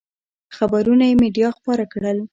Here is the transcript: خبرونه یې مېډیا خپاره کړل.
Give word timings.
خبرونه 0.55 1.03
یې 1.09 1.15
مېډیا 1.21 1.49
خپاره 1.57 1.85
کړل. 1.93 2.17